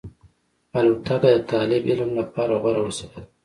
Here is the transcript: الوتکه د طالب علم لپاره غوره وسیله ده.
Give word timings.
الوتکه 0.77 1.15
د 1.23 1.25
طالب 1.49 1.83
علم 1.91 2.11
لپاره 2.19 2.53
غوره 2.61 2.81
وسیله 2.87 3.13
ده. 3.21 3.21